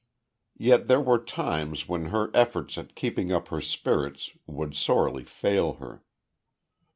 Yet 0.57 0.87
there 0.87 0.99
were 0.99 1.19
times 1.23 1.87
when 1.87 2.05
her 2.05 2.31
efforts 2.35 2.75
at 2.79 2.95
keeping 2.95 3.31
up 3.31 3.49
her 3.49 3.61
spirits 3.61 4.31
would 4.47 4.73
sorely 4.73 5.23
fail 5.25 5.73
her. 5.73 6.01